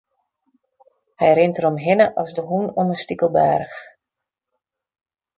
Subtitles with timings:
[1.19, 3.79] Hy rint deromhinne as de hûn om in stikelbaarch.